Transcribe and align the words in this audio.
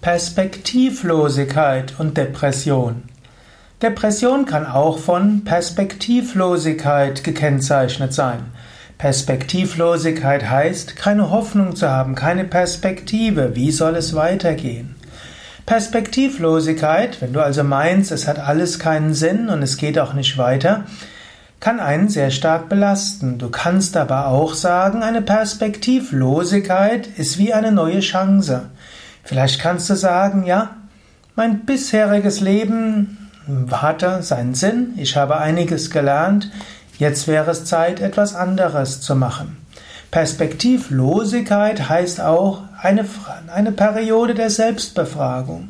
Perspektivlosigkeit 0.00 1.92
und 1.98 2.16
Depression. 2.16 3.02
Depression 3.82 4.46
kann 4.46 4.64
auch 4.64 4.98
von 4.98 5.44
Perspektivlosigkeit 5.44 7.22
gekennzeichnet 7.22 8.14
sein. 8.14 8.46
Perspektivlosigkeit 8.96 10.48
heißt, 10.48 10.96
keine 10.96 11.30
Hoffnung 11.30 11.76
zu 11.76 11.90
haben, 11.90 12.14
keine 12.14 12.44
Perspektive. 12.44 13.54
Wie 13.54 13.70
soll 13.72 13.94
es 13.94 14.14
weitergehen? 14.14 14.96
Perspektivlosigkeit, 15.66 17.20
wenn 17.20 17.34
du 17.34 17.40
also 17.40 17.62
meinst, 17.62 18.10
es 18.10 18.26
hat 18.26 18.38
alles 18.38 18.78
keinen 18.78 19.12
Sinn 19.12 19.50
und 19.50 19.62
es 19.62 19.76
geht 19.76 19.98
auch 19.98 20.14
nicht 20.14 20.38
weiter, 20.38 20.86
kann 21.60 21.78
einen 21.78 22.08
sehr 22.08 22.30
stark 22.30 22.70
belasten. 22.70 23.36
Du 23.36 23.50
kannst 23.50 23.98
aber 23.98 24.28
auch 24.28 24.54
sagen, 24.54 25.02
eine 25.02 25.20
Perspektivlosigkeit 25.20 27.06
ist 27.06 27.36
wie 27.36 27.52
eine 27.52 27.70
neue 27.70 28.00
Chance. 28.00 28.70
Vielleicht 29.30 29.60
kannst 29.60 29.88
du 29.88 29.94
sagen, 29.94 30.44
ja, 30.44 30.70
mein 31.36 31.60
bisheriges 31.60 32.40
Leben 32.40 33.30
hatte 33.70 34.24
seinen 34.24 34.54
Sinn, 34.54 34.94
ich 34.96 35.16
habe 35.16 35.36
einiges 35.36 35.92
gelernt, 35.92 36.50
jetzt 36.98 37.28
wäre 37.28 37.52
es 37.52 37.64
Zeit, 37.64 38.00
etwas 38.00 38.34
anderes 38.34 39.02
zu 39.02 39.14
machen. 39.14 39.56
Perspektivlosigkeit 40.10 41.88
heißt 41.88 42.20
auch 42.20 42.62
eine, 42.82 43.06
eine 43.54 43.70
Periode 43.70 44.34
der 44.34 44.50
Selbstbefragung. 44.50 45.68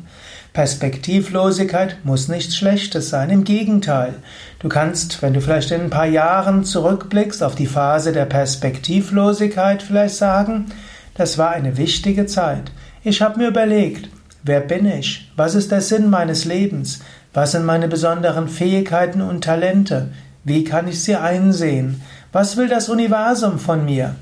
Perspektivlosigkeit 0.53 1.97
muss 2.03 2.29
nichts 2.29 2.55
Schlechtes 2.55 3.11
sein, 3.11 3.29
im 3.29 3.43
Gegenteil. 3.43 4.15
Du 4.57 4.69
kannst, 4.69 5.21
wenn 5.21 5.35
du 5.35 5.39
vielleicht 5.39 5.69
in 5.69 5.81
ein 5.81 5.89
paar 5.91 6.07
Jahren 6.07 6.63
zurückblickst 6.63 7.43
auf 7.43 7.53
die 7.53 7.67
Phase 7.67 8.11
der 8.11 8.25
Perspektivlosigkeit, 8.25 9.83
vielleicht 9.83 10.15
sagen, 10.15 10.65
das 11.13 11.37
war 11.37 11.51
eine 11.51 11.77
wichtige 11.77 12.25
Zeit. 12.25 12.71
Ich 13.03 13.23
habe 13.23 13.39
mir 13.39 13.47
überlegt, 13.47 14.09
wer 14.43 14.59
bin 14.59 14.85
ich? 14.85 15.31
Was 15.35 15.55
ist 15.55 15.71
der 15.71 15.81
Sinn 15.81 16.11
meines 16.11 16.45
Lebens? 16.45 16.99
Was 17.33 17.53
sind 17.53 17.65
meine 17.65 17.87
besonderen 17.87 18.47
Fähigkeiten 18.47 19.21
und 19.21 19.43
Talente? 19.43 20.11
Wie 20.43 20.63
kann 20.63 20.87
ich 20.87 21.01
sie 21.01 21.15
einsehen? 21.15 22.03
Was 22.31 22.57
will 22.57 22.67
das 22.67 22.89
Universum 22.89 23.57
von 23.57 23.85
mir? 23.85 24.17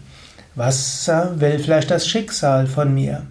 Was 0.56 1.12
will 1.36 1.60
vielleicht 1.60 1.92
das 1.92 2.08
Schicksal 2.08 2.68
von 2.68 2.94
mir? 2.94 3.24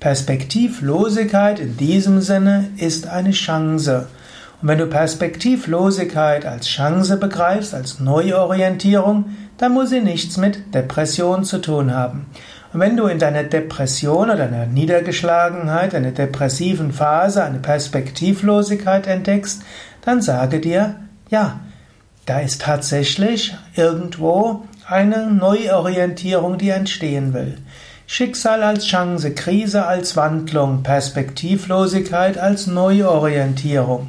Perspektivlosigkeit 0.00 1.60
in 1.60 1.76
diesem 1.76 2.20
Sinne 2.20 2.70
ist 2.76 3.06
eine 3.06 3.30
Chance. 3.30 4.08
Und 4.62 4.68
wenn 4.68 4.78
du 4.78 4.86
Perspektivlosigkeit 4.86 6.44
als 6.44 6.66
Chance 6.66 7.16
begreifst, 7.16 7.74
als 7.74 8.00
Neuorientierung, 8.00 9.36
dann 9.56 9.72
muss 9.72 9.90
sie 9.90 10.00
nichts 10.00 10.36
mit 10.36 10.74
Depression 10.74 11.44
zu 11.44 11.58
tun 11.58 11.94
haben. 11.94 12.26
Und 12.72 12.80
wenn 12.80 12.96
du 12.96 13.06
in 13.06 13.18
deiner 13.18 13.42
Depression 13.42 14.30
oder 14.30 14.36
deiner 14.36 14.66
Niedergeschlagenheit, 14.66 15.94
einer 15.94 16.12
depressiven 16.12 16.92
Phase 16.92 17.42
eine 17.42 17.58
Perspektivlosigkeit 17.58 19.06
entdeckst, 19.06 19.62
dann 20.02 20.22
sage 20.22 20.60
dir, 20.60 20.96
ja, 21.30 21.60
da 22.26 22.40
ist 22.40 22.62
tatsächlich 22.62 23.56
irgendwo 23.74 24.62
eine 24.86 25.26
Neuorientierung, 25.26 26.58
die 26.58 26.70
entstehen 26.70 27.34
will. 27.34 27.58
Schicksal 28.06 28.62
als 28.62 28.86
Chance, 28.86 29.32
Krise 29.34 29.86
als 29.86 30.16
Wandlung, 30.16 30.82
Perspektivlosigkeit 30.82 32.38
als 32.38 32.66
Neuorientierung. 32.66 34.08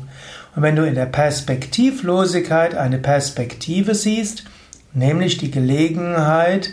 Und 0.55 0.63
wenn 0.63 0.75
du 0.75 0.85
in 0.85 0.95
der 0.95 1.05
Perspektivlosigkeit 1.05 2.75
eine 2.75 2.97
Perspektive 2.97 3.95
siehst, 3.95 4.43
nämlich 4.93 5.37
die 5.37 5.51
Gelegenheit, 5.51 6.71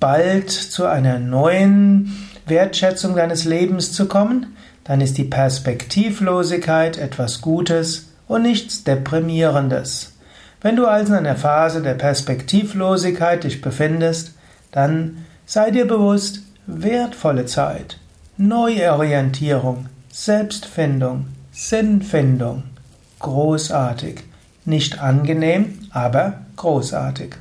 bald 0.00 0.50
zu 0.50 0.86
einer 0.86 1.18
neuen 1.18 2.28
Wertschätzung 2.46 3.16
deines 3.16 3.44
Lebens 3.44 3.92
zu 3.92 4.06
kommen, 4.06 4.56
dann 4.84 5.00
ist 5.00 5.18
die 5.18 5.24
Perspektivlosigkeit 5.24 6.96
etwas 6.96 7.42
Gutes 7.42 8.12
und 8.26 8.42
nichts 8.42 8.84
Deprimierendes. 8.84 10.14
Wenn 10.60 10.76
du 10.76 10.86
also 10.86 11.12
in 11.12 11.26
einer 11.26 11.36
Phase 11.36 11.82
der 11.82 11.94
Perspektivlosigkeit 11.94 13.44
dich 13.44 13.60
befindest, 13.60 14.32
dann 14.72 15.24
sei 15.46 15.70
dir 15.70 15.86
bewusst, 15.86 16.40
wertvolle 16.66 17.46
Zeit, 17.46 17.98
Neuorientierung, 18.36 19.86
Selbstfindung, 20.10 21.26
Sinnfindung, 21.52 22.64
großartig, 23.18 24.20
nicht 24.64 24.98
angenehm, 25.00 25.78
aber 25.90 26.40
großartig. 26.56 27.34